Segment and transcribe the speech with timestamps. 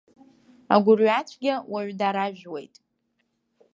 [0.73, 2.75] Агәырҩацәгьа уаҩ даражәуеит.